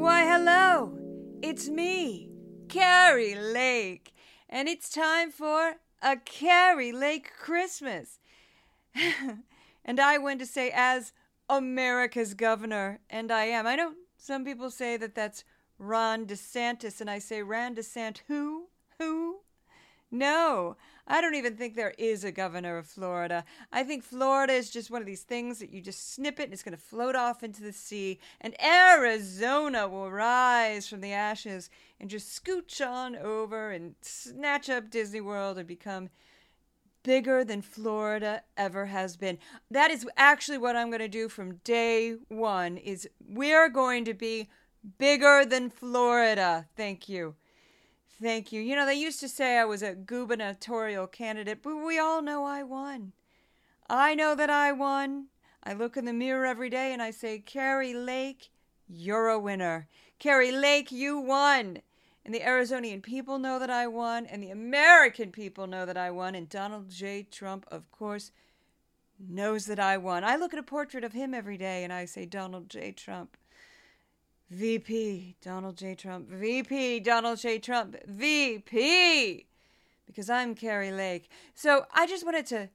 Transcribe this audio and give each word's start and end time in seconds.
Why, 0.00 0.24
hello! 0.24 0.98
It's 1.40 1.68
me, 1.68 2.28
Kari 2.68 3.36
Lake, 3.36 4.12
and 4.48 4.68
it's 4.68 4.88
time 4.90 5.30
for 5.30 5.76
a 6.02 6.16
Kari 6.16 6.90
Lake 6.90 7.30
Christmas. 7.38 8.18
and 9.84 10.00
I 10.00 10.18
went 10.18 10.40
to 10.40 10.46
say, 10.46 10.72
as 10.74 11.12
America's 11.48 12.34
governor, 12.34 12.98
and 13.08 13.30
I 13.30 13.44
am. 13.44 13.64
I 13.64 13.76
know 13.76 13.92
some 14.16 14.44
people 14.44 14.72
say 14.72 14.96
that 14.96 15.14
that's 15.14 15.44
Ron 15.78 16.26
DeSantis, 16.26 17.00
and 17.00 17.08
I 17.08 17.20
say, 17.20 17.42
Ron 17.42 17.76
DeSant, 17.76 18.22
who? 18.26 18.70
Who? 18.98 19.33
No, 20.14 20.76
I 21.08 21.20
don't 21.20 21.34
even 21.34 21.56
think 21.56 21.74
there 21.74 21.92
is 21.98 22.22
a 22.22 22.30
governor 22.30 22.78
of 22.78 22.86
Florida. 22.86 23.44
I 23.72 23.82
think 23.82 24.04
Florida 24.04 24.52
is 24.52 24.70
just 24.70 24.88
one 24.88 25.02
of 25.02 25.08
these 25.08 25.24
things 25.24 25.58
that 25.58 25.72
you 25.72 25.80
just 25.80 26.14
snip 26.14 26.38
it 26.38 26.44
and 26.44 26.52
it's 26.52 26.62
going 26.62 26.76
to 26.76 26.80
float 26.80 27.16
off 27.16 27.42
into 27.42 27.62
the 27.62 27.72
sea, 27.72 28.20
and 28.40 28.54
Arizona 28.62 29.88
will 29.88 30.12
rise 30.12 30.88
from 30.88 31.00
the 31.00 31.12
ashes 31.12 31.68
and 31.98 32.08
just 32.08 32.30
scooch 32.32 32.80
on 32.80 33.16
over 33.16 33.72
and 33.72 33.96
snatch 34.02 34.70
up 34.70 34.88
Disney 34.88 35.20
World 35.20 35.58
and 35.58 35.66
become 35.66 36.10
bigger 37.02 37.44
than 37.44 37.60
Florida 37.60 38.44
ever 38.56 38.86
has 38.86 39.16
been. 39.16 39.38
That 39.68 39.90
is 39.90 40.06
actually 40.16 40.58
what 40.58 40.76
I'm 40.76 40.90
going 40.90 41.00
to 41.00 41.08
do 41.08 41.28
from 41.28 41.56
day 41.64 42.14
1 42.28 42.76
is 42.76 43.08
we're 43.28 43.68
going 43.68 44.04
to 44.04 44.14
be 44.14 44.48
bigger 44.96 45.44
than 45.44 45.70
Florida. 45.70 46.68
Thank 46.76 47.08
you. 47.08 47.34
Thank 48.20 48.52
you. 48.52 48.60
You 48.60 48.76
know, 48.76 48.86
they 48.86 48.94
used 48.94 49.20
to 49.20 49.28
say 49.28 49.58
I 49.58 49.64
was 49.64 49.82
a 49.82 49.94
gubernatorial 49.94 51.06
candidate, 51.06 51.62
but 51.62 51.76
we 51.76 51.98
all 51.98 52.22
know 52.22 52.44
I 52.44 52.62
won. 52.62 53.12
I 53.88 54.14
know 54.14 54.34
that 54.34 54.50
I 54.50 54.72
won. 54.72 55.26
I 55.62 55.72
look 55.72 55.96
in 55.96 56.04
the 56.04 56.12
mirror 56.12 56.46
every 56.46 56.70
day 56.70 56.92
and 56.92 57.02
I 57.02 57.10
say, 57.10 57.38
Kari 57.38 57.92
Lake, 57.92 58.50
you're 58.88 59.28
a 59.28 59.38
winner. 59.38 59.88
Kari 60.18 60.52
Lake, 60.52 60.92
you 60.92 61.18
won. 61.18 61.78
And 62.24 62.34
the 62.34 62.40
Arizonian 62.40 63.02
people 63.02 63.38
know 63.38 63.58
that 63.58 63.68
I 63.68 63.86
won, 63.86 64.24
and 64.24 64.42
the 64.42 64.50
American 64.50 65.30
people 65.30 65.66
know 65.66 65.84
that 65.84 65.98
I 65.98 66.10
won, 66.10 66.34
and 66.34 66.48
Donald 66.48 66.88
J. 66.88 67.26
Trump, 67.30 67.66
of 67.70 67.90
course, 67.90 68.30
knows 69.18 69.66
that 69.66 69.78
I 69.78 69.96
won. 69.98 70.24
I 70.24 70.36
look 70.36 70.52
at 70.52 70.58
a 70.58 70.62
portrait 70.62 71.04
of 71.04 71.12
him 71.12 71.34
every 71.34 71.56
day 71.56 71.84
and 71.84 71.92
I 71.92 72.04
say, 72.04 72.26
Donald 72.26 72.68
J. 72.68 72.92
Trump, 72.92 73.36
VP 74.54 75.34
Donald 75.42 75.76
J. 75.76 75.96
Trump, 75.96 76.30
VP 76.30 77.00
Donald 77.00 77.38
J. 77.40 77.58
Trump, 77.58 77.96
VP, 78.06 79.46
because 80.06 80.30
I'm 80.30 80.54
Kari 80.54 80.92
Lake. 80.92 81.28
So 81.54 81.86
I 81.92 82.06
just 82.06 82.24
wanted 82.24 82.46
to, 82.46 82.68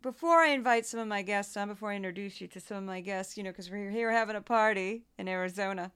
before 0.00 0.38
I 0.38 0.48
invite 0.48 0.86
some 0.86 1.00
of 1.00 1.06
my 1.06 1.20
guests 1.20 1.54
on, 1.54 1.68
before 1.68 1.92
I 1.92 1.96
introduce 1.96 2.40
you 2.40 2.48
to 2.48 2.60
some 2.60 2.78
of 2.78 2.84
my 2.84 3.02
guests, 3.02 3.36
you 3.36 3.42
know, 3.42 3.50
because 3.50 3.70
we're 3.70 3.90
here 3.90 4.10
having 4.10 4.36
a 4.36 4.40
party 4.40 5.02
in 5.18 5.28
Arizona, 5.28 5.92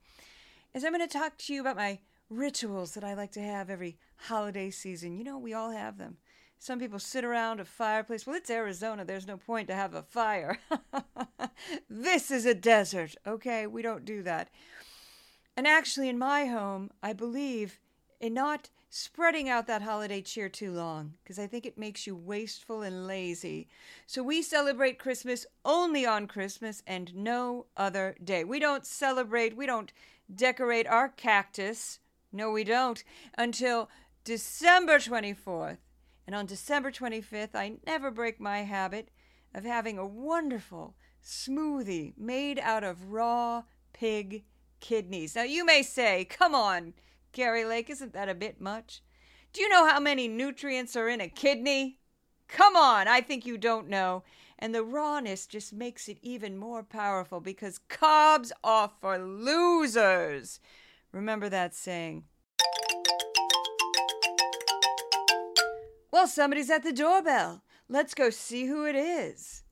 is 0.75 0.83
I'm 0.83 0.93
going 0.93 1.07
to 1.07 1.17
talk 1.17 1.35
to 1.39 1.53
you 1.53 1.61
about 1.61 1.77
my 1.77 1.97
rituals 2.29 2.93
that 2.93 3.03
I 3.03 3.15
like 3.15 3.31
to 3.31 3.41
have 3.41 3.71
every 3.71 3.97
holiday 4.17 4.69
season. 4.69 5.17
You 5.17 5.23
know, 5.23 5.39
we 5.39 5.51
all 5.51 5.71
have 5.71 5.97
them. 5.97 6.17
Some 6.59 6.79
people 6.79 6.99
sit 6.99 7.25
around 7.25 7.59
a 7.59 7.65
fireplace. 7.65 8.27
Well, 8.27 8.35
it's 8.35 8.51
Arizona. 8.51 9.03
There's 9.03 9.27
no 9.27 9.37
point 9.37 9.67
to 9.69 9.73
have 9.73 9.95
a 9.95 10.03
fire. 10.03 10.59
this 11.89 12.29
is 12.29 12.45
a 12.45 12.53
desert. 12.53 13.15
Okay, 13.25 13.65
we 13.65 13.81
don't 13.81 14.05
do 14.05 14.21
that. 14.21 14.49
And 15.57 15.67
actually, 15.67 16.07
in 16.07 16.19
my 16.19 16.45
home, 16.45 16.91
I 17.01 17.13
believe 17.13 17.79
in 18.19 18.35
not 18.35 18.69
spreading 18.91 19.49
out 19.49 19.65
that 19.65 19.81
holiday 19.81 20.21
cheer 20.21 20.49
too 20.49 20.71
long 20.71 21.15
because 21.23 21.39
I 21.39 21.47
think 21.47 21.65
it 21.65 21.79
makes 21.79 22.05
you 22.05 22.15
wasteful 22.15 22.83
and 22.83 23.07
lazy. 23.07 23.67
So 24.05 24.21
we 24.21 24.43
celebrate 24.43 24.99
Christmas 24.99 25.47
only 25.65 26.05
on 26.05 26.27
Christmas 26.27 26.83
and 26.85 27.13
no 27.15 27.65
other 27.75 28.15
day. 28.23 28.43
We 28.43 28.59
don't 28.59 28.85
celebrate, 28.85 29.57
we 29.57 29.65
don't 29.65 29.91
decorate 30.33 30.85
our 30.85 31.09
cactus. 31.09 31.99
No, 32.31 32.51
we 32.51 32.63
don't 32.63 33.03
until 33.35 33.89
December 34.23 34.99
24th. 34.99 35.77
And 36.27 36.35
on 36.35 36.45
December 36.45 36.91
25th, 36.91 37.55
I 37.55 37.77
never 37.87 38.11
break 38.11 38.39
my 38.39 38.59
habit 38.59 39.09
of 39.55 39.63
having 39.63 39.97
a 39.97 40.05
wonderful 40.05 40.93
smoothie 41.23 42.13
made 42.15 42.59
out 42.59 42.83
of 42.83 43.11
raw 43.11 43.63
pig 43.91 44.43
kidneys. 44.79 45.35
Now, 45.35 45.43
you 45.43 45.65
may 45.65 45.83
say, 45.83 46.25
come 46.25 46.55
on, 46.55 46.93
Kari 47.33 47.65
Lake, 47.65 47.89
isn't 47.89 48.13
that 48.13 48.29
a 48.29 48.35
bit 48.35 48.59
much? 48.61 49.01
Do 49.53 49.61
you 49.61 49.69
know 49.69 49.87
how 49.87 49.99
many 49.99 50.27
nutrients 50.27 50.95
are 50.95 51.07
in 51.07 51.21
a 51.21 51.27
kidney? 51.27 51.99
Come 52.47 52.75
on, 52.75 53.07
I 53.07 53.21
think 53.21 53.45
you 53.45 53.57
don't 53.57 53.89
know. 53.89 54.23
And 54.59 54.73
the 54.73 54.83
rawness 54.83 55.45
just 55.45 55.73
makes 55.73 56.07
it 56.07 56.17
even 56.21 56.57
more 56.57 56.83
powerful 56.83 57.39
because 57.39 57.79
carbs 57.89 58.51
are 58.63 58.91
for 59.01 59.17
losers. 59.17 60.59
Remember 61.11 61.49
that 61.49 61.75
saying. 61.75 62.23
Well, 66.11 66.27
somebody's 66.27 66.69
at 66.69 66.83
the 66.83 66.93
doorbell. 66.93 67.61
Let's 67.89 68.13
go 68.13 68.29
see 68.29 68.65
who 68.65 68.85
it 68.85 68.95
is. 68.95 69.63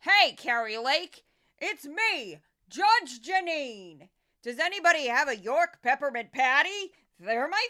Hey, 0.00 0.32
Kari 0.32 0.76
Lake, 0.76 1.24
it's 1.58 1.86
me, 1.86 2.38
Judge 2.68 3.20
Jeanine. 3.22 4.08
Does 4.42 4.58
anybody 4.58 5.06
have 5.06 5.28
a 5.28 5.36
York 5.36 5.78
peppermint 5.82 6.32
patty? 6.32 6.92
They're 7.18 7.48
my 7.48 7.66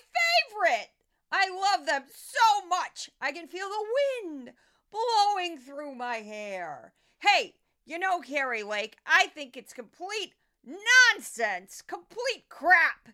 favorite. 0.50 0.91
I 1.31 1.48
love 1.48 1.86
them 1.86 2.04
so 2.09 2.66
much. 2.66 3.10
I 3.20 3.32
can 3.32 3.47
feel 3.47 3.69
the 3.69 3.86
wind 4.25 4.53
blowing 4.91 5.59
through 5.59 5.94
my 5.94 6.16
hair. 6.16 6.94
Hey, 7.20 7.54
you 7.86 7.98
know, 7.98 8.20
Kari 8.20 8.62
Lake, 8.62 8.97
I 9.06 9.28
think 9.28 9.56
it's 9.56 9.72
complete 9.72 10.34
nonsense, 10.64 11.82
complete 11.82 12.48
crap, 12.48 13.09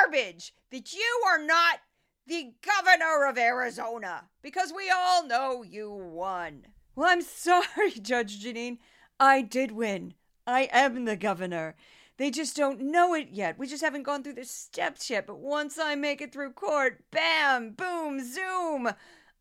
garbage 0.00 0.54
that 0.70 0.92
you 0.92 1.22
are 1.26 1.44
not 1.44 1.80
the 2.26 2.54
governor 2.62 3.26
of 3.26 3.36
Arizona 3.36 4.24
because 4.42 4.72
we 4.74 4.90
all 4.90 5.26
know 5.26 5.62
you 5.62 5.90
won. 5.90 6.66
Well, 6.96 7.10
I'm 7.10 7.22
sorry, 7.22 7.92
Judge 8.00 8.42
Jeanine. 8.42 8.78
I 9.20 9.42
did 9.42 9.70
win. 9.70 10.14
I 10.46 10.68
am 10.72 11.04
the 11.04 11.16
governor. 11.16 11.74
They 12.16 12.30
just 12.30 12.56
don't 12.56 12.80
know 12.80 13.14
it 13.14 13.28
yet. 13.30 13.58
We 13.58 13.66
just 13.66 13.82
haven't 13.82 14.04
gone 14.04 14.22
through 14.22 14.34
the 14.34 14.44
steps 14.44 15.10
yet. 15.10 15.26
But 15.26 15.38
once 15.38 15.78
I 15.78 15.94
make 15.94 16.20
it 16.20 16.32
through 16.32 16.52
court, 16.52 17.02
bam, 17.10 17.72
boom, 17.72 18.20
zoom, 18.24 18.90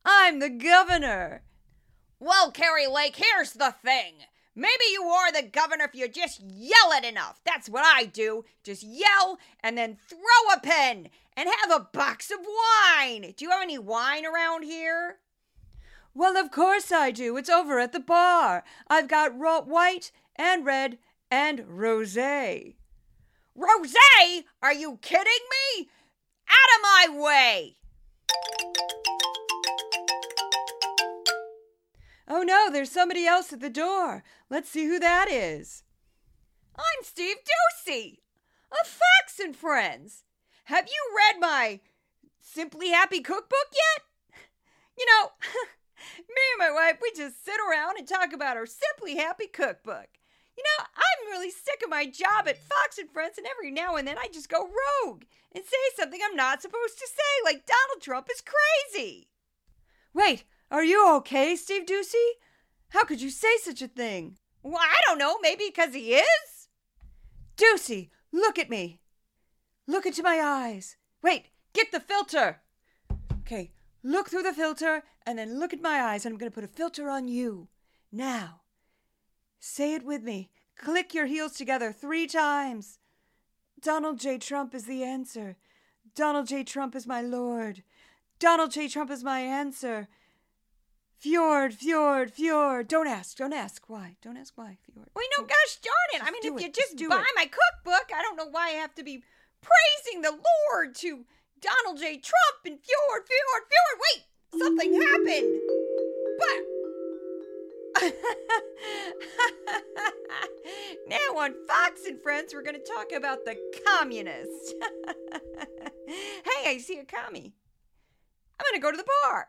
I'm 0.05 0.39
the 0.39 0.49
governor. 0.49 1.43
Well, 2.19 2.51
Kari 2.51 2.87
Lake, 2.87 3.17
here's 3.17 3.53
the 3.53 3.75
thing. 3.83 4.13
Maybe 4.55 4.85
you 4.91 5.03
are 5.03 5.31
the 5.31 5.47
governor 5.47 5.85
if 5.85 5.95
you 5.95 6.07
just 6.07 6.41
yell 6.41 6.91
it 6.91 7.03
enough. 7.03 7.41
That's 7.43 7.67
what 7.67 7.83
I 7.85 8.05
do. 8.05 8.45
Just 8.63 8.83
yell 8.83 9.39
and 9.61 9.77
then 9.77 9.97
throw 10.07 10.55
a 10.55 10.59
pen 10.59 11.09
and 11.35 11.49
have 11.49 11.71
a 11.71 11.87
box 11.91 12.31
of 12.31 12.39
wine. 12.39 13.33
Do 13.35 13.45
you 13.45 13.51
have 13.51 13.61
any 13.61 13.79
wine 13.79 14.25
around 14.25 14.63
here? 14.63 15.17
Well, 16.15 16.37
of 16.37 16.51
course 16.51 16.91
I 16.91 17.09
do. 17.09 17.35
It's 17.37 17.49
over 17.49 17.79
at 17.79 17.91
the 17.91 17.99
bar. 17.99 18.63
I've 18.87 19.07
got 19.07 19.37
ro- 19.37 19.61
white 19.61 20.11
and 20.35 20.65
red 20.65 20.97
and 21.29 21.59
rosé. 21.59 22.75
Rosé? 23.57 24.43
Are 24.61 24.73
you 24.73 24.97
kidding 25.01 25.25
me? 25.77 25.89
Out 26.49 27.09
of 27.09 27.17
my 27.17 27.21
way! 27.21 27.77
Oh 32.27 32.41
no, 32.41 32.69
there's 32.71 32.91
somebody 32.91 33.25
else 33.25 33.53
at 33.53 33.59
the 33.59 33.69
door. 33.69 34.23
Let's 34.49 34.69
see 34.69 34.85
who 34.85 34.99
that 34.99 35.29
is. 35.29 35.83
I'm 36.75 37.03
Steve 37.03 37.37
Doocy 37.37 38.19
of 38.71 38.87
Fox 38.87 39.39
and 39.39 39.55
Friends. 39.55 40.23
Have 40.65 40.87
you 40.87 41.15
read 41.15 41.39
my 41.39 41.79
Simply 42.41 42.89
Happy 42.89 43.19
cookbook 43.21 43.67
yet? 43.71 44.39
You 44.97 45.05
know, 45.05 45.29
me 46.17 46.41
and 46.53 46.59
my 46.59 46.71
wife, 46.71 46.97
we 47.01 47.11
just 47.15 47.43
sit 47.43 47.57
around 47.69 47.97
and 47.97 48.07
talk 48.07 48.33
about 48.33 48.57
our 48.57 48.65
Simply 48.65 49.15
Happy 49.15 49.47
cookbook. 49.47 50.07
You 50.57 50.63
know, 50.63 50.85
I'm 50.95 51.31
really 51.31 51.49
sick 51.49 51.81
of 51.83 51.89
my 51.89 52.05
job 52.05 52.47
at 52.47 52.57
Fox 52.57 52.97
and 52.97 53.09
Friends, 53.09 53.37
and 53.37 53.47
every 53.47 53.71
now 53.71 53.95
and 53.95 54.07
then 54.07 54.17
I 54.17 54.27
just 54.31 54.49
go 54.49 54.69
rogue 55.03 55.23
and 55.53 55.63
say 55.63 55.77
something 55.95 56.19
I'm 56.23 56.35
not 56.35 56.61
supposed 56.61 56.97
to 56.99 57.07
say, 57.07 57.43
like 57.43 57.65
Donald 57.65 58.01
Trump 58.01 58.27
is 58.31 58.41
crazy. 58.41 59.29
Wait, 60.13 60.43
are 60.69 60.83
you 60.83 61.09
okay, 61.15 61.55
Steve 61.55 61.85
Doocy? 61.85 62.33
How 62.89 63.03
could 63.03 63.21
you 63.21 63.31
say 63.31 63.57
such 63.61 63.81
a 63.81 63.87
thing? 63.87 64.37
Well, 64.61 64.77
I 64.79 64.95
don't 65.07 65.17
know. 65.17 65.37
Maybe 65.41 65.65
because 65.67 65.93
he 65.93 66.13
is? 66.13 66.67
Doocy, 67.57 68.09
look 68.31 68.57
at 68.59 68.69
me. 68.69 69.01
Look 69.87 70.05
into 70.05 70.23
my 70.23 70.39
eyes. 70.41 70.97
Wait, 71.21 71.49
get 71.73 71.91
the 71.91 71.99
filter. 71.99 72.61
Okay, 73.39 73.71
look 74.03 74.29
through 74.29 74.43
the 74.43 74.53
filter 74.53 75.03
and 75.25 75.37
then 75.37 75.59
look 75.59 75.73
at 75.73 75.81
my 75.81 76.01
eyes, 76.01 76.25
and 76.25 76.33
I'm 76.33 76.39
going 76.39 76.51
to 76.51 76.55
put 76.55 76.63
a 76.63 76.67
filter 76.67 77.09
on 77.09 77.27
you. 77.27 77.67
Now, 78.11 78.61
say 79.63 79.93
it 79.93 80.03
with 80.03 80.23
me. 80.23 80.49
Click 80.77 81.13
your 81.13 81.25
heels 81.25 81.53
together 81.53 81.91
three 81.91 82.27
times. 82.27 82.99
Donald 83.81 84.19
J. 84.19 84.37
Trump 84.37 84.75
is 84.75 84.85
the 84.85 85.03
answer. 85.03 85.55
Donald 86.15 86.47
J. 86.47 86.63
Trump 86.63 86.95
is 86.95 87.07
my 87.07 87.21
lord. 87.21 87.83
Donald 88.39 88.71
J. 88.71 88.87
Trump 88.87 89.09
is 89.09 89.23
my 89.23 89.39
answer. 89.39 90.07
Fjord, 91.17 91.73
Fjord, 91.73 92.33
Fjord. 92.33 92.89
Don't 92.89 93.07
ask, 93.07 93.37
don't 93.37 93.53
ask 93.53 93.83
why. 93.87 94.17
Don't 94.21 94.35
ask 94.35 94.53
why, 94.57 94.77
Fjord. 94.83 95.07
Well, 95.15 95.23
you 95.23 95.29
know, 95.37 95.47
gosh 95.47 95.77
darn 95.81 96.21
it. 96.21 96.27
I 96.27 96.31
mean, 96.31 96.41
if 96.43 96.59
it, 96.59 96.61
you 96.61 96.67
just 96.67 96.89
just 96.89 96.97
do 96.97 97.07
buy 97.07 97.21
it. 97.21 97.35
my 97.35 97.45
cookbook, 97.45 98.11
I 98.13 98.21
don't 98.21 98.35
know 98.35 98.49
why 98.49 98.67
I 98.67 98.81
have 98.81 98.93
to 98.95 99.03
be 99.03 99.23
praising 99.61 100.21
the 100.21 100.31
Lord 100.31 100.95
to 100.95 101.23
Donald 101.61 101.99
J. 101.99 102.17
Trump 102.17 102.65
and 102.65 102.77
Fjord, 102.79 103.23
Fjord, 103.25 103.63
Fjord. 103.71 104.01
Wait, 104.03 104.59
something 104.59 104.93
happened. 105.01 105.61
But 106.37 106.72
now 111.07 111.37
on 111.37 111.53
Fox 111.67 112.05
and 112.05 112.21
Friends, 112.21 112.53
we're 112.53 112.61
going 112.61 112.75
to 112.75 112.81
talk 112.81 113.13
about 113.15 113.45
the 113.45 113.55
communists. 113.87 114.73
hey, 116.07 116.63
I 116.65 116.77
see 116.79 116.99
a 116.99 117.05
commie. 117.05 117.53
I'm 118.59 118.65
going 118.69 118.75
to 118.75 118.81
go 118.81 118.91
to 118.91 118.97
the 118.97 119.07
bar. 119.23 119.47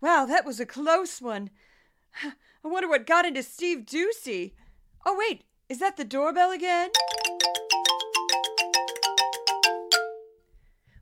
Wow, 0.00 0.26
that 0.26 0.44
was 0.44 0.60
a 0.60 0.66
close 0.66 1.22
one. 1.22 1.48
I 2.22 2.68
wonder 2.68 2.88
what 2.88 3.06
got 3.06 3.24
into 3.24 3.42
Steve 3.42 3.86
Doocy. 3.86 4.52
Oh, 5.06 5.16
wait, 5.18 5.44
is 5.68 5.78
that 5.78 5.96
the 5.96 6.04
doorbell 6.04 6.50
again? 6.50 6.90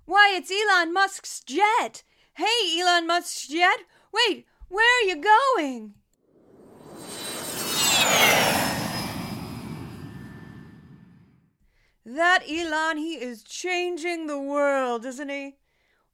Why, 0.07 0.33
it's 0.35 0.51
Elon 0.51 0.93
Musk's 0.93 1.41
jet. 1.41 2.03
Hey, 2.35 2.81
Elon 2.81 3.07
Musk's 3.07 3.49
jet. 3.49 3.81
Wait, 4.13 4.47
where 4.69 5.01
are 5.01 5.07
you 5.07 5.17
going? 5.17 5.95
That 12.05 12.43
Elon, 12.49 12.97
he 12.97 13.15
is 13.15 13.43
changing 13.43 14.27
the 14.27 14.41
world, 14.41 15.05
isn't 15.05 15.29
he? 15.29 15.57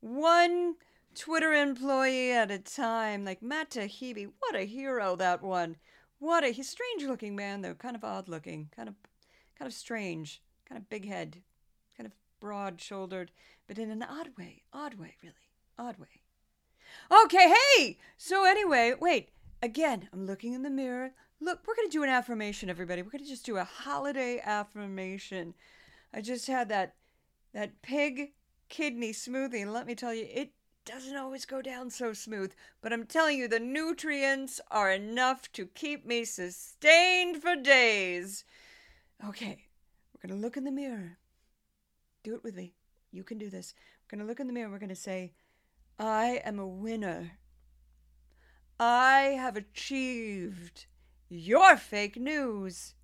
One 0.00 0.74
Twitter 1.14 1.52
employee 1.52 2.32
at 2.32 2.50
a 2.50 2.58
time. 2.58 3.24
Like 3.24 3.42
Matt 3.42 3.70
Taibbi, 3.70 4.28
what 4.38 4.54
a 4.54 4.66
hero 4.66 5.16
that 5.16 5.42
one. 5.42 5.76
What 6.18 6.44
a 6.44 6.48
he's 6.48 6.68
strange 6.68 7.04
looking 7.04 7.36
man 7.36 7.62
though, 7.62 7.74
kind 7.74 7.96
of 7.96 8.04
odd 8.04 8.28
looking, 8.28 8.70
kind 8.74 8.88
of 8.88 8.94
kind 9.58 9.66
of 9.66 9.74
strange, 9.74 10.42
kind 10.68 10.80
of 10.80 10.88
big 10.88 11.06
head, 11.06 11.42
kind 11.96 12.06
of 12.06 12.12
broad 12.40 12.80
shouldered, 12.80 13.30
but 13.66 13.78
in 13.78 13.90
an 13.90 14.02
odd 14.02 14.30
way, 14.38 14.62
odd 14.72 14.94
way, 14.94 15.16
really, 15.22 15.34
odd 15.78 15.98
way. 15.98 16.22
Okay, 17.24 17.52
hey. 17.76 17.98
So 18.16 18.44
anyway, 18.44 18.94
wait. 18.98 19.30
Again, 19.66 20.08
I'm 20.12 20.26
looking 20.26 20.52
in 20.52 20.62
the 20.62 20.70
mirror. 20.70 21.10
Look, 21.40 21.66
we're 21.66 21.74
gonna 21.74 21.88
do 21.88 22.04
an 22.04 22.08
affirmation, 22.08 22.70
everybody. 22.70 23.02
We're 23.02 23.10
gonna 23.10 23.24
just 23.24 23.44
do 23.44 23.56
a 23.56 23.64
holiday 23.64 24.40
affirmation. 24.40 25.54
I 26.14 26.20
just 26.20 26.46
had 26.46 26.68
that 26.68 26.94
that 27.52 27.82
pig 27.82 28.34
kidney 28.68 29.12
smoothie, 29.12 29.62
and 29.62 29.72
let 29.72 29.88
me 29.88 29.96
tell 29.96 30.14
you, 30.14 30.24
it 30.32 30.52
doesn't 30.84 31.16
always 31.16 31.44
go 31.46 31.62
down 31.62 31.90
so 31.90 32.12
smooth. 32.12 32.54
But 32.80 32.92
I'm 32.92 33.06
telling 33.06 33.38
you, 33.38 33.48
the 33.48 33.58
nutrients 33.58 34.60
are 34.70 34.92
enough 34.92 35.50
to 35.54 35.66
keep 35.66 36.06
me 36.06 36.24
sustained 36.24 37.42
for 37.42 37.56
days. 37.56 38.44
Okay, 39.26 39.64
we're 40.14 40.28
gonna 40.28 40.40
look 40.40 40.56
in 40.56 40.62
the 40.62 40.70
mirror. 40.70 41.18
Do 42.22 42.36
it 42.36 42.44
with 42.44 42.54
me. 42.54 42.72
You 43.10 43.24
can 43.24 43.36
do 43.36 43.50
this. 43.50 43.74
We're 44.04 44.16
gonna 44.16 44.28
look 44.28 44.38
in 44.38 44.46
the 44.46 44.52
mirror. 44.52 44.70
We're 44.70 44.78
gonna 44.78 44.94
say, 44.94 45.32
I 45.98 46.40
am 46.44 46.60
a 46.60 46.68
winner. 46.68 47.32
I 48.78 49.37
have 49.38 49.56
achieved. 49.56 50.87
You're 51.28 51.76
fake 51.76 52.17
news. 52.17 52.94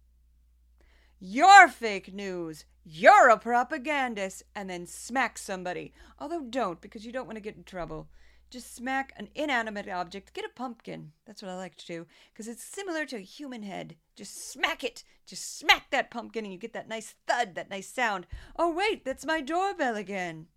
You're 1.18 1.68
fake 1.68 2.12
news. 2.12 2.66
You're 2.84 3.30
a 3.30 3.38
propagandist. 3.38 4.42
And 4.54 4.68
then 4.68 4.86
smack 4.86 5.38
somebody. 5.38 5.94
Although 6.18 6.42
don't, 6.42 6.80
because 6.80 7.06
you 7.06 7.12
don't 7.12 7.26
want 7.26 7.36
to 7.36 7.42
get 7.42 7.56
in 7.56 7.64
trouble. 7.64 8.08
Just 8.50 8.74
smack 8.74 9.14
an 9.16 9.28
inanimate 9.34 9.88
object. 9.88 10.34
Get 10.34 10.44
a 10.44 10.50
pumpkin. 10.50 11.12
That's 11.24 11.40
what 11.40 11.50
I 11.50 11.56
like 11.56 11.76
to 11.76 11.86
do. 11.86 12.06
Because 12.32 12.48
it's 12.48 12.62
similar 12.62 13.06
to 13.06 13.16
a 13.16 13.20
human 13.20 13.62
head. 13.62 13.96
Just 14.14 14.52
smack 14.52 14.84
it. 14.84 15.04
Just 15.26 15.58
smack 15.58 15.90
that 15.90 16.10
pumpkin 16.10 16.44
and 16.44 16.52
you 16.52 16.58
get 16.58 16.74
that 16.74 16.88
nice 16.88 17.14
thud, 17.26 17.54
that 17.54 17.70
nice 17.70 17.88
sound. 17.88 18.26
Oh, 18.58 18.70
wait, 18.70 19.06
that's 19.06 19.24
my 19.24 19.40
doorbell 19.40 19.96
again. 19.96 20.48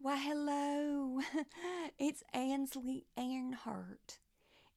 Why, 0.00 0.16
hello. 0.16 0.41
It's 1.98 2.22
Ainsley 2.34 3.06
Earhardt. 3.18 4.18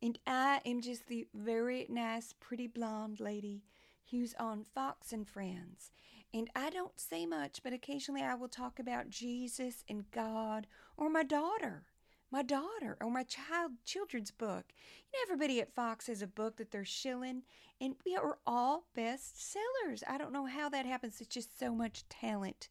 And 0.02 0.20
I 0.28 0.62
am 0.66 0.82
just 0.82 1.08
the 1.08 1.28
very 1.34 1.86
nice, 1.90 2.34
pretty 2.40 2.68
blonde 2.68 3.20
lady 3.20 3.64
who's 4.12 4.36
on 4.40 4.64
Fox 4.64 5.12
and 5.12 5.28
Friends. 5.28 5.92
And 6.34 6.50
I 6.56 6.70
don't 6.70 7.00
say 7.00 7.26
much, 7.26 7.62
but 7.64 7.74
occasionally 7.74 8.22
I 8.22 8.36
will 8.36 8.50
talk 8.50 8.80
about 8.80 9.10
Jesus 9.10 9.84
and 9.90 10.12
God 10.12 10.68
or 10.98 11.10
my 11.10 11.24
daughter. 11.24 11.86
My 12.32 12.44
daughter 12.44 12.98
or 13.02 13.10
my 13.10 13.24
child 13.24 13.72
children's 13.86 14.32
book. 14.32 14.66
You 15.14 15.20
know, 15.20 15.24
everybody 15.24 15.62
at 15.62 15.74
Fox 15.74 16.08
has 16.08 16.22
a 16.22 16.28
book 16.28 16.58
that 16.58 16.72
they're 16.72 16.84
shilling, 16.84 17.44
and 17.80 17.96
we 18.06 18.16
are 18.18 18.40
all 18.46 18.88
best 18.94 19.42
sellers. 19.42 20.04
I 20.08 20.18
don't 20.18 20.34
know 20.34 20.46
how 20.46 20.68
that 20.70 20.86
happens. 20.86 21.22
It's 21.22 21.34
just 21.34 21.58
so 21.58 21.74
much 21.74 22.04
talent 22.10 22.68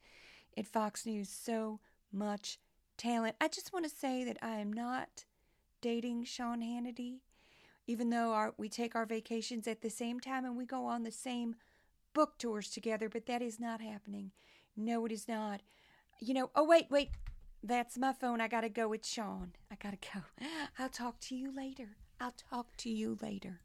at 0.59 0.67
Fox 0.67 1.06
News. 1.06 1.31
So 1.31 1.81
much 2.12 2.59
talent. 2.96 3.37
I 3.41 3.49
just 3.49 3.73
want 3.73 3.85
to 3.85 3.91
say 3.91 4.25
that 4.25 4.38
I 4.43 4.56
am 4.56 4.73
not 4.73 5.25
dating 5.81 6.25
Sean 6.25 6.61
Hannity, 6.61 7.19
even 7.87 8.11
though 8.11 8.32
our, 8.32 8.55
we 8.56 8.69
take 8.69 8.94
our 8.94 9.06
vacations 9.06 9.67
at 9.67 9.82
the 9.82 9.91
same 9.91 10.20
time 10.20 10.44
and 10.44 10.56
we 10.56 10.64
go 10.64 10.87
on 10.87 11.02
the 11.02 11.11
same 11.11 11.56
book 12.14 12.38
tours 12.38 12.70
together, 12.70 13.08
but 13.08 13.26
that 13.26 13.43
is 13.43 13.61
not 13.61 13.81
happening. 13.81 14.31
No, 14.76 15.05
it 15.05 15.12
is 15.12 15.29
not. 15.29 15.61
You 16.20 16.35
know, 16.35 16.50
oh, 16.55 16.64
wait, 16.64 16.87
wait. 16.91 17.11
That's 17.62 17.96
my 17.96 18.12
phone. 18.12 18.41
I 18.41 18.49
got 18.49 18.61
to 18.61 18.69
go 18.69 18.88
with 18.88 19.06
Sean. 19.06 19.52
I 19.70 19.76
got 19.76 19.93
to 19.93 20.08
go. 20.12 20.46
I'll 20.79 20.88
talk 20.88 21.19
to 21.20 21.35
you 21.35 21.55
later. 21.55 21.96
I'll 22.20 22.35
talk 22.50 22.76
to 22.79 22.91
you 22.91 23.19
later. 23.20 23.61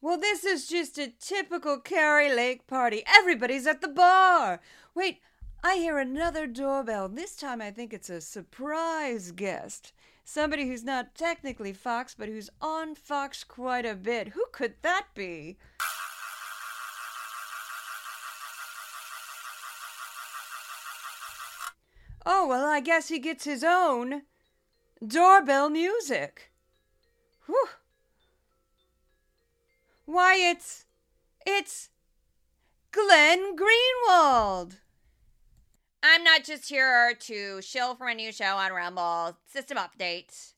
Well, 0.00 0.18
this 0.18 0.44
is 0.44 0.68
just 0.68 0.96
a 0.98 1.12
typical 1.18 1.80
Kari 1.80 2.32
Lake 2.32 2.66
party. 2.66 3.02
Everybody's 3.18 3.66
at 3.66 3.80
the 3.80 3.88
bar. 3.88 4.60
Wait, 4.94 5.18
I 5.62 5.76
hear 5.76 5.98
another 5.98 6.46
doorbell. 6.46 7.08
This 7.08 7.34
time 7.34 7.60
I 7.60 7.70
think 7.70 7.92
it's 7.92 8.08
a 8.08 8.20
surprise 8.20 9.32
guest. 9.32 9.92
Somebody 10.24 10.68
who's 10.68 10.84
not 10.84 11.14
technically 11.14 11.72
Fox, 11.72 12.14
but 12.16 12.28
who's 12.28 12.50
on 12.60 12.94
Fox 12.94 13.42
quite 13.44 13.84
a 13.84 13.94
bit. 13.94 14.28
Who 14.28 14.44
could 14.52 14.74
that 14.82 15.06
be? 15.14 15.56
Oh, 22.24 22.46
well, 22.46 22.66
I 22.66 22.80
guess 22.80 23.08
he 23.08 23.18
gets 23.18 23.44
his 23.44 23.64
own 23.64 24.22
doorbell 25.04 25.70
music. 25.70 26.52
Whew. 27.46 27.68
Why, 30.04 30.36
it's. 30.36 30.84
It's. 31.46 31.88
Glenn 32.92 33.56
Greenwald. 33.56 34.76
I'm 36.02 36.22
not 36.22 36.44
just 36.44 36.68
here 36.68 37.14
to 37.22 37.60
shill 37.60 37.96
for 37.96 38.06
a 38.06 38.14
new 38.14 38.30
show 38.30 38.56
on 38.56 38.72
Rumble, 38.72 39.36
system 39.52 39.78
update, 39.78 40.52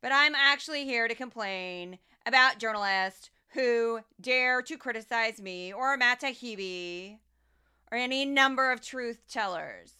but 0.00 0.10
I'm 0.12 0.34
actually 0.34 0.84
here 0.84 1.06
to 1.06 1.14
complain 1.14 1.98
about 2.26 2.58
journalists 2.58 3.30
who 3.50 4.00
dare 4.20 4.60
to 4.62 4.76
criticize 4.76 5.40
me 5.40 5.72
or 5.72 5.96
Matt 5.96 6.20
Taibbi 6.20 7.18
or 7.92 7.98
any 7.98 8.24
number 8.24 8.72
of 8.72 8.80
truth 8.80 9.22
tellers. 9.28 9.92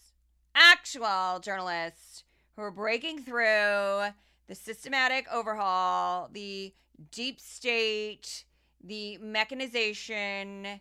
Actual 0.56 1.38
journalists 1.38 2.24
who 2.56 2.62
are 2.62 2.72
breaking 2.72 3.22
through 3.22 4.06
the 4.48 4.54
systematic 4.54 5.26
overhaul, 5.32 6.28
the 6.32 6.74
deep 7.12 7.38
state, 7.38 8.44
the 8.82 9.16
mechanization 9.18 10.80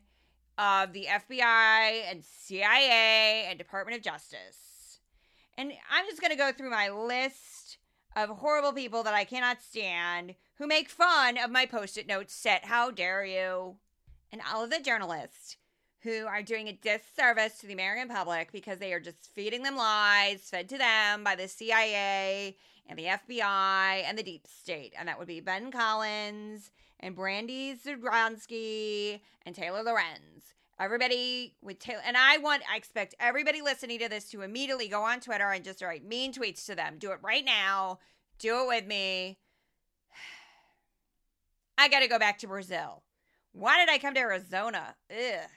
of 0.62 0.94
the 0.94 1.08
FBI 1.10 2.04
and 2.10 2.24
CIA 2.24 3.48
and 3.50 3.58
Department 3.58 3.98
of 3.98 4.04
Justice. 4.04 5.00
And 5.58 5.74
I'm 5.90 6.06
just 6.06 6.22
going 6.22 6.32
to 6.32 6.38
go 6.38 6.52
through 6.52 6.70
my 6.70 6.90
list 6.90 7.80
of 8.16 8.30
horrible 8.30 8.72
people 8.72 9.02
that 9.04 9.16
I 9.16 9.24
cannot 9.24 9.62
stand 9.62 10.36
who 10.60 10.68
make 10.68 10.88
fun 10.88 11.40
of 11.40 11.50
my 11.50 11.66
post 11.66 11.98
it 11.98 12.08
note 12.08 12.30
set. 12.30 12.66
How 12.66 12.92
dare 12.92 13.26
you? 13.26 13.78
And 14.32 14.42
all 14.54 14.64
of 14.64 14.70
the 14.70 14.80
journalists 14.80 15.58
who 16.04 16.28
are 16.28 16.44
doing 16.44 16.68
a 16.68 16.74
disservice 16.74 17.60
to 17.60 17.68
the 17.68 17.74
American 17.74 18.08
public 18.08 18.52
because 18.52 18.78
they 18.78 18.94
are 18.94 19.00
just 19.00 19.32
feeding 19.34 19.64
them 19.64 19.76
lies 19.76 20.42
fed 20.42 20.70
to 20.70 20.78
them 20.78 21.24
by 21.24 21.36
the 21.36 21.48
CIA 21.48 22.56
and 22.88 23.00
the 23.00 23.06
FBI 23.06 24.04
and 24.06 24.16
the 24.16 24.24
deep 24.24 24.46
state. 24.48 24.94
And 24.98 25.08
that 25.08 25.18
would 25.18 25.28
be 25.28 25.40
Ben 25.40 25.72
Collins 25.72 26.70
and 27.02 27.16
Brandy 27.16 27.76
Zadrozny 27.76 29.22
and 29.46 29.56
Taylor 29.56 29.84
Lorenz. 29.84 30.54
Everybody 30.80 31.56
with 31.62 31.80
Taylor, 31.80 32.02
and 32.06 32.18
I 32.18 32.38
want, 32.38 32.64
I 32.72 32.76
expect 32.76 33.14
everybody 33.20 33.62
listening 33.62 34.00
to 34.00 34.10
this 34.10 34.30
to 34.32 34.42
immediately 34.42 34.88
go 34.88 35.04
on 35.04 35.20
Twitter 35.20 35.52
and 35.52 35.64
just 35.64 35.82
write 35.82 36.04
mean 36.04 36.34
tweets 36.34 36.66
to 36.66 36.76
them. 36.76 36.96
Do 36.98 37.12
it 37.12 37.20
right 37.22 37.46
now. 37.46 38.00
Do 38.40 38.64
it 38.64 38.68
with 38.68 38.88
me. 38.88 39.38
I 41.78 41.88
got 41.88 42.00
to 42.00 42.08
go 42.08 42.18
back 42.18 42.40
to 42.40 42.48
Brazil. 42.48 43.04
Why 43.52 43.78
did 43.78 43.94
I 43.94 44.00
come 44.00 44.14
to 44.16 44.20
Arizona? 44.20 44.96
Ugh. 45.12 45.48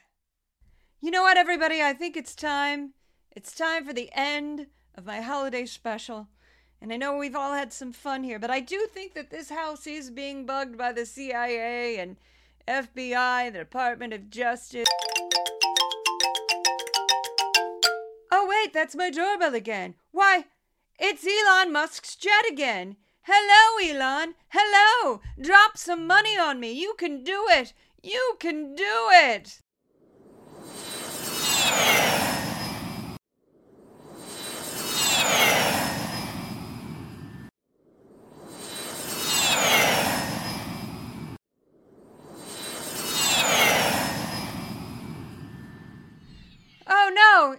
You 1.00 1.10
know 1.10 1.22
what, 1.22 1.36
everybody? 1.36 1.82
I 1.82 1.92
think 1.92 2.16
it's 2.16 2.34
time. 2.34 2.92
It's 3.30 3.54
time 3.54 3.84
for 3.86 3.92
the 3.92 4.10
end 4.12 4.66
of 4.94 5.06
my 5.06 5.20
holiday 5.20 5.66
special. 5.66 6.28
And 6.84 6.92
I 6.92 6.98
know 6.98 7.16
we've 7.16 7.34
all 7.34 7.54
had 7.54 7.72
some 7.72 7.92
fun 7.92 8.24
here, 8.24 8.38
but 8.38 8.50
I 8.50 8.60
do 8.60 8.86
think 8.92 9.14
that 9.14 9.30
this 9.30 9.48
house 9.48 9.86
is 9.86 10.10
being 10.10 10.44
bugged 10.44 10.76
by 10.76 10.92
the 10.92 11.06
CIA 11.06 11.96
and 11.96 12.18
FBI, 12.68 13.50
the 13.50 13.60
Department 13.60 14.12
of 14.12 14.28
Justice. 14.28 14.86
Oh, 18.30 18.46
wait, 18.46 18.74
that's 18.74 18.94
my 18.94 19.08
doorbell 19.08 19.54
again. 19.54 19.94
Why, 20.10 20.44
it's 20.98 21.26
Elon 21.26 21.72
Musk's 21.72 22.16
jet 22.16 22.44
again. 22.50 22.96
Hello, 23.22 23.78
Elon. 23.82 24.34
Hello. 24.50 25.22
Drop 25.40 25.78
some 25.78 26.06
money 26.06 26.36
on 26.36 26.60
me. 26.60 26.72
You 26.72 26.92
can 26.98 27.24
do 27.24 27.46
it. 27.48 27.72
You 28.02 28.36
can 28.38 28.74
do 28.74 29.08
it. 29.10 29.62
Oh 46.86 47.10
no, 47.12 47.56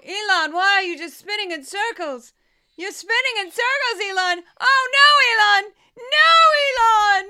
Are 0.96 0.98
just 0.98 1.20
spinning 1.20 1.52
in 1.52 1.62
circles? 1.62 2.32
You're 2.78 2.94
spinning 2.94 3.36
in 3.42 3.52
circles, 3.52 4.02
Elon! 4.10 4.46
Oh 4.62 4.88
no, 4.96 5.08
Elon! 5.34 5.74
No, 6.16 6.32
Elon! 6.72 7.26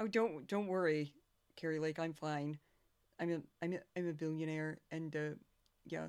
Oh, 0.00 0.06
don't 0.06 0.46
don't 0.46 0.66
worry, 0.66 1.14
Kari 1.56 1.78
Lake. 1.78 1.98
I'm 1.98 2.12
fine. 2.12 2.58
I'm 3.18 3.32
a 3.32 3.40
I'm 3.62 3.72
a, 3.72 3.78
I'm 3.96 4.06
a 4.06 4.12
billionaire, 4.12 4.76
and 4.90 5.16
uh, 5.16 5.30
yeah, 5.86 6.08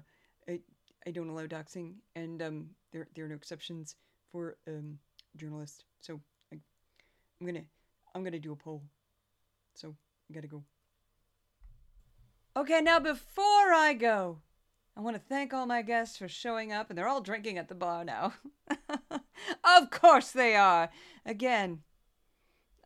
I 0.49 0.59
I 1.07 1.11
don't 1.11 1.29
allow 1.29 1.45
doxing, 1.45 1.93
and 2.17 2.41
um, 2.41 2.71
there 2.91 3.07
there 3.15 3.23
are 3.23 3.29
no 3.29 3.35
exceptions 3.35 3.95
for 4.33 4.57
um 4.67 4.99
journalists. 5.37 5.85
So 6.01 6.19
I, 6.51 6.59
I'm 7.39 7.47
gonna 7.47 7.63
I'm 8.13 8.25
gonna 8.25 8.37
do 8.37 8.51
a 8.51 8.57
poll. 8.57 8.83
So 9.75 9.95
I 10.29 10.33
gotta 10.33 10.47
go. 10.47 10.61
Okay, 12.57 12.79
now 12.79 12.99
before 12.99 13.73
I 13.73 13.93
go, 13.99 14.39
I 14.95 15.01
want 15.01 15.17
to 15.17 15.21
thank 15.21 15.53
all 15.53 15.65
my 15.65 15.81
guests 15.81 16.17
for 16.17 16.29
showing 16.29 16.71
up, 16.71 16.89
and 16.89 16.97
they're 16.97 17.07
all 17.07 17.19
drinking 17.19 17.57
at 17.57 17.67
the 17.67 17.75
bar 17.75 18.05
now. 18.05 18.33
of 19.11 19.89
course 19.91 20.31
they 20.31 20.55
are. 20.55 20.89
Again, 21.25 21.79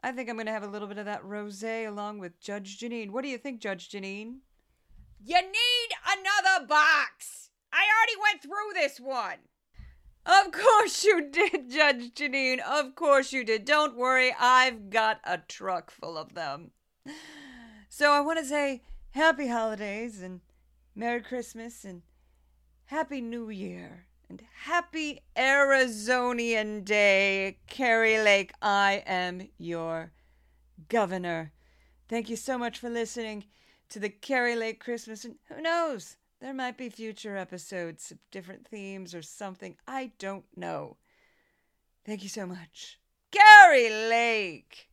I 0.03 0.11
think 0.11 0.27
I'm 0.27 0.38
going 0.38 0.47
to 0.47 0.51
have 0.51 0.63
a 0.63 0.67
little 0.67 0.88
bit 0.88 0.97
of 0.97 1.05
that 1.05 1.21
rosé 1.21 1.88
along 1.88 2.17
with 2.17 2.39
Judge 2.39 2.79
Jeanine. 2.79 3.11
What 3.11 3.21
do 3.21 3.29
you 3.29 3.38
think, 3.38 3.61
Judge 3.61 3.89
Jeanine? 3.89 4.38
You 5.23 5.39
need 5.39 5.89
another 6.03 6.65
box. 6.65 7.51
I 7.71 7.83
already 7.83 8.19
went 8.19 8.41
through 8.41 8.73
this 8.73 8.99
one. 8.99 9.38
Of 10.25 10.51
course 10.51 11.03
you 11.03 11.29
did, 11.29 11.69
Judge 11.69 12.15
Jeanine. 12.15 12.59
Of 12.59 12.95
course 12.95 13.31
you 13.31 13.43
did. 13.43 13.65
Don't 13.65 13.95
worry, 13.95 14.33
I've 14.39 14.89
got 14.89 15.19
a 15.23 15.38
truck 15.38 15.91
full 15.91 16.17
of 16.17 16.33
them. 16.33 16.71
So 17.88 18.11
I 18.11 18.21
want 18.21 18.39
to 18.39 18.45
say 18.45 18.81
happy 19.12 19.48
holidays 19.48 20.22
and 20.22 20.42
Merry 20.96 21.22
Christmas 21.22 21.84
and 21.84 22.01
Happy 22.86 23.22
New 23.22 23.50
Year 23.50 24.06
and 24.30 24.42
Happy 24.63 25.22
Arizonian 25.36 26.84
Day. 26.86 27.58
Kari 27.68 28.20
Lake, 28.20 28.51
I 28.62 29.04
am 29.06 29.50
your 29.58 30.12
governor. 30.89 31.51
Thank 32.08 32.30
you 32.30 32.36
so 32.36 32.58
much 32.58 32.80
for 32.80 32.89
listening 32.89 33.46
to 33.89 34.00
the 34.00 34.10
Kari 34.10 34.56
Lake 34.56 34.80
Christmas. 34.80 35.25
And 35.25 35.36
who 35.48 35.62
knows? 35.62 36.18
There 36.39 36.54
might 36.54 36.78
be 36.78 36.89
future 36.89 37.36
episodes 37.36 38.12
of 38.12 38.18
different 38.32 38.68
themes 38.68 39.13
or 39.13 39.22
something. 39.22 39.75
I 39.88 40.12
don't 40.20 40.46
know. 40.56 40.98
Thank 42.06 42.24
you 42.24 42.30
so 42.30 42.46
much. 42.46 43.00
Kari 43.32 43.89
Lake! 43.89 44.88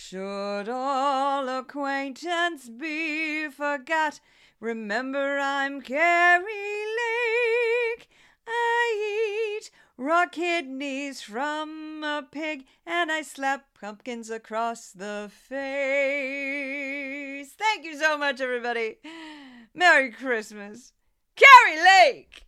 Should 0.00 0.68
all 0.68 1.48
acquaintance 1.48 2.68
be 2.68 3.48
forgot, 3.48 4.20
remember 4.60 5.40
I'm 5.40 5.82
Kari 5.82 6.44
Lake. 6.44 8.08
I 8.46 9.58
eat 9.58 9.72
raw 9.98 10.26
kidneys 10.26 11.20
from 11.20 12.04
a 12.04 12.22
pig 12.30 12.66
and 12.86 13.10
I 13.10 13.22
slap 13.22 13.76
pumpkins 13.78 14.30
across 14.30 14.92
the 14.92 15.32
face. 15.32 15.58
Thank 17.58 17.84
you 17.84 17.98
so 17.98 18.16
much, 18.16 18.40
everybody. 18.40 18.98
Merry 19.74 20.12
Christmas. 20.12 20.92
Kari 21.34 21.76
Lake! 21.76 22.47